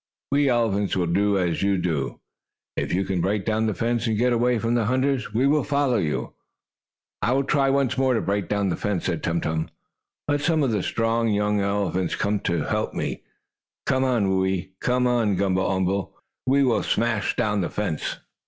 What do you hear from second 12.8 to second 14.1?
me. Come,